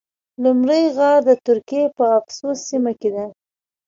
[0.43, 3.25] لومړی غار د ترکیې په افسوس سیمه کې ده.